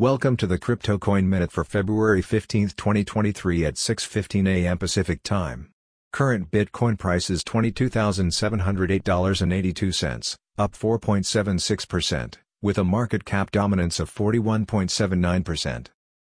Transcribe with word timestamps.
Welcome 0.00 0.36
to 0.38 0.48
the 0.48 0.58
Crypto 0.58 0.98
Coin 0.98 1.28
Minute 1.28 1.52
for 1.52 1.62
February 1.62 2.20
15, 2.20 2.70
2023 2.70 3.64
at 3.64 3.74
6:15 3.74 4.48
a.m. 4.48 4.76
Pacific 4.76 5.22
Time. 5.22 5.70
Current 6.12 6.50
Bitcoin 6.50 6.98
price 6.98 7.30
is 7.30 7.44
$22,708.82, 7.44 10.36
up 10.58 10.72
4.76%, 10.72 12.34
with 12.60 12.76
a 12.76 12.82
market 12.82 13.24
cap 13.24 13.52
dominance 13.52 14.00
of 14.00 14.12
41.79%. 14.12 15.86